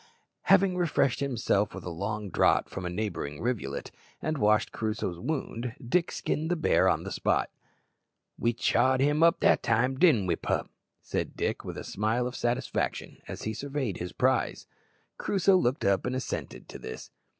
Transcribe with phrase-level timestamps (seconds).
[0.45, 5.75] Having refreshed himself with a long draught from a neighbouring rivulet, and washed Crusoe's wound,
[5.79, 7.51] Dick skinned the bear on the spot.
[8.35, 10.71] "We chawed him up that time, didn't we, pup?"
[11.03, 14.65] said Dick, with a smile of satisfaction, as he surveyed his prize.
[15.19, 17.11] Crusoe looked up and assented to this.